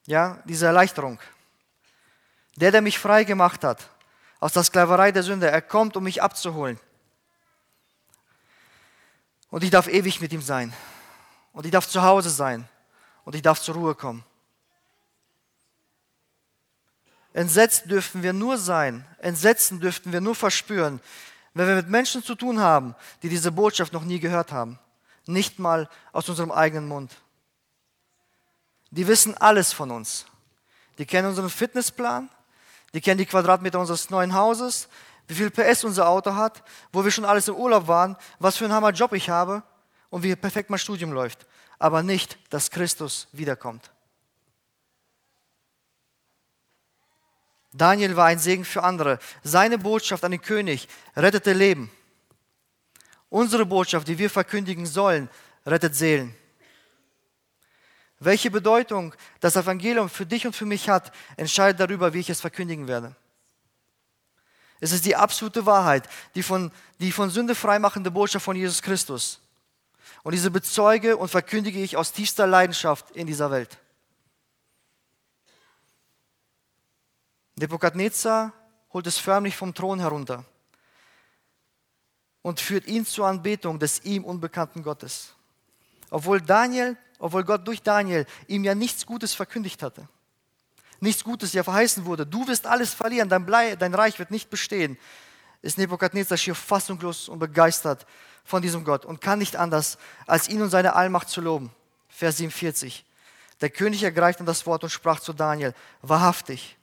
[0.05, 1.19] Ja, diese Erleichterung.
[2.55, 3.89] Der, der mich frei gemacht hat
[4.39, 6.79] aus der Sklaverei der Sünde, er kommt, um mich abzuholen.
[9.49, 10.73] Und ich darf ewig mit ihm sein.
[11.53, 12.67] Und ich darf zu Hause sein.
[13.25, 14.23] Und ich darf zur Ruhe kommen.
[17.33, 20.99] Entsetzt dürfen wir nur sein, Entsetzen dürften wir nur verspüren,
[21.53, 24.79] wenn wir mit Menschen zu tun haben, die diese Botschaft noch nie gehört haben.
[25.25, 27.15] Nicht mal aus unserem eigenen Mund.
[28.89, 30.25] Die wissen alles von uns.
[30.97, 32.29] Die kennen unseren Fitnessplan,
[32.93, 34.89] die kennen die Quadratmeter unseres neuen Hauses,
[35.27, 38.65] wie viel PS unser Auto hat, wo wir schon alles im Urlaub waren, was für
[38.65, 39.63] einen Hammerjob ich habe
[40.09, 41.45] und wie perfekt mein Studium läuft.
[41.77, 43.91] Aber nicht, dass Christus wiederkommt.
[47.71, 49.19] Daniel war ein Segen für andere.
[49.43, 51.91] Seine Botschaft an den König rettete Leben.
[53.29, 55.29] Unsere Botschaft, die wir verkündigen sollen,
[55.65, 56.35] rettet Seelen.
[58.19, 62.41] Welche Bedeutung das Evangelium für dich und für mich hat, entscheidet darüber, wie ich es
[62.41, 63.15] verkündigen werde.
[64.81, 69.41] Es ist die absolute Wahrheit, die von, die von Sünde freimachende Botschaft von Jesus Christus.
[70.23, 73.77] Und diese bezeuge und verkündige ich aus tiefster Leidenschaft in dieser Welt.
[77.55, 78.53] Nebukadnezar
[78.93, 80.45] holt es förmlich vom Thron herunter
[82.41, 85.33] und führt ihn zur Anbetung des ihm unbekannten Gottes.
[86.09, 90.07] Obwohl Daniel obwohl Gott durch Daniel ihm ja nichts Gutes verkündigt hatte.
[91.01, 92.25] Nichts Gutes ja verheißen wurde.
[92.25, 94.97] Du wirst alles verlieren, dein, Blei, dein Reich wird nicht bestehen.
[95.61, 98.05] Ist Nebukadnezar schier fassungslos und begeistert
[98.43, 101.71] von diesem Gott und kann nicht anders, als ihn und seine Allmacht zu loben.
[102.07, 103.05] Vers 47.
[103.61, 106.77] Der König ergreift dann das Wort und sprach zu Daniel, wahrhaftig,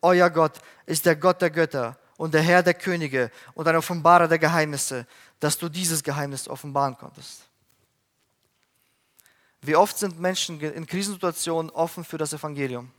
[0.00, 4.26] euer Gott ist der Gott der Götter und der Herr der Könige und ein Offenbarer
[4.26, 5.06] der Geheimnisse,
[5.38, 7.42] dass du dieses Geheimnis offenbaren konntest.
[9.62, 12.90] Wie oft sind Menschen in Krisensituationen offen für das Evangelium?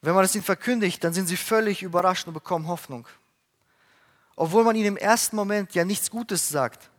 [0.00, 3.06] Wenn man es ihnen verkündigt, dann sind sie völlig überrascht und bekommen Hoffnung.
[4.36, 6.90] Obwohl man ihnen im ersten Moment ja nichts Gutes sagt.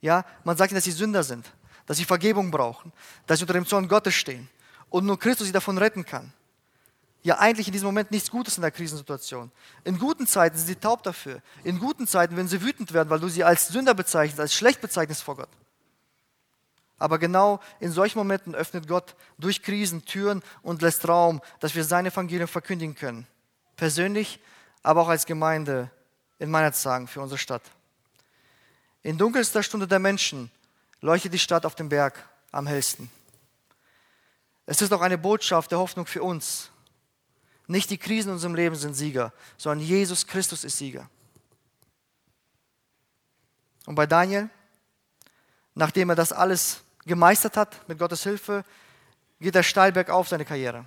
[0.00, 1.52] Ja, man sagt ihnen, dass sie Sünder sind,
[1.86, 2.92] dass sie Vergebung brauchen,
[3.26, 4.48] dass sie unter dem Zorn Gottes stehen
[4.90, 6.32] und nur Christus sie davon retten kann.
[7.22, 9.52] Ja, eigentlich in diesem Moment nichts Gutes in der Krisensituation.
[9.84, 11.40] In guten Zeiten sind sie taub dafür.
[11.62, 14.80] In guten Zeiten, wenn sie wütend werden, weil du sie als Sünder bezeichnest, als schlecht
[14.80, 15.48] bezeichnest vor Gott.
[17.02, 21.82] Aber genau in solchen Momenten öffnet Gott durch Krisen Türen und lässt Raum, dass wir
[21.82, 23.26] sein Evangelium verkündigen können.
[23.74, 24.38] Persönlich,
[24.84, 25.90] aber auch als Gemeinde
[26.38, 27.62] in meiner Zagen für unsere Stadt.
[29.02, 30.52] In dunkelster Stunde der Menschen
[31.00, 33.10] leuchtet die Stadt auf dem Berg am hellsten.
[34.66, 36.70] Es ist auch eine Botschaft der Hoffnung für uns.
[37.66, 41.10] Nicht die Krisen in unserem Leben sind Sieger, sondern Jesus Christus ist Sieger.
[43.86, 44.48] Und bei Daniel,
[45.74, 48.64] nachdem er das alles gemeistert hat, mit Gottes Hilfe,
[49.40, 50.84] geht er steil bergauf seine Karriere.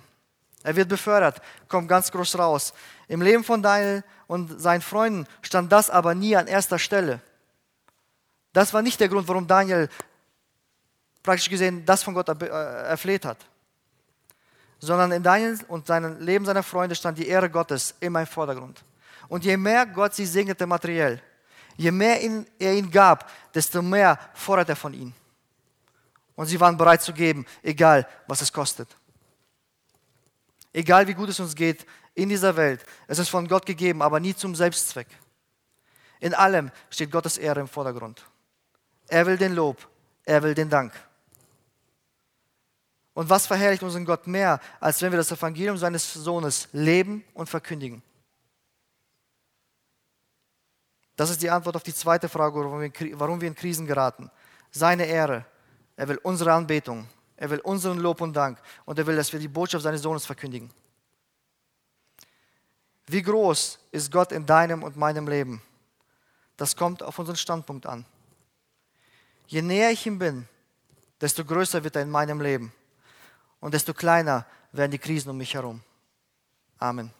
[0.62, 2.72] Er wird befördert, kommt ganz groß raus.
[3.08, 7.20] Im Leben von Daniel und seinen Freunden stand das aber nie an erster Stelle.
[8.52, 9.88] Das war nicht der Grund, warum Daniel
[11.22, 13.38] praktisch gesehen das von Gott äh, erfleht hat.
[14.78, 18.82] Sondern in Daniel und seinem Leben seiner Freunde stand die Ehre Gottes immer im Vordergrund.
[19.28, 21.20] Und je mehr Gott sie segnete materiell,
[21.76, 25.14] je mehr ihn, er ihnen gab, desto mehr fordert er von ihnen.
[26.36, 28.88] Und sie waren bereit zu geben, egal was es kostet.
[30.72, 34.20] Egal wie gut es uns geht in dieser Welt, es ist von Gott gegeben, aber
[34.20, 35.08] nie zum Selbstzweck.
[36.20, 38.24] In allem steht Gottes Ehre im Vordergrund.
[39.08, 39.88] Er will den Lob,
[40.24, 40.92] er will den Dank.
[43.14, 47.48] Und was verherrlicht unseren Gott mehr, als wenn wir das Evangelium seines Sohnes leben und
[47.48, 48.02] verkündigen?
[51.16, 52.62] Das ist die Antwort auf die zweite Frage,
[53.18, 54.30] warum wir in Krisen geraten.
[54.70, 55.46] Seine Ehre.
[55.96, 57.06] Er will unsere Anbetung.
[57.36, 58.58] Er will unseren Lob und Dank.
[58.84, 60.70] Und er will, dass wir die Botschaft seines Sohnes verkündigen.
[63.06, 65.62] Wie groß ist Gott in deinem und meinem Leben?
[66.56, 68.04] Das kommt auf unseren Standpunkt an.
[69.46, 70.48] Je näher ich ihm bin,
[71.20, 72.72] desto größer wird er in meinem Leben
[73.60, 75.82] und desto kleiner werden die Krisen um mich herum.
[76.78, 77.12] Amen.